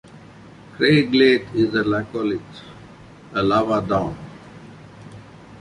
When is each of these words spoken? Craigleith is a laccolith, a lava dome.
Craigleith 0.77 1.53
is 1.53 1.75
a 1.75 1.83
laccolith, 1.83 2.41
a 3.35 3.43
lava 3.43 3.85
dome. 3.87 4.17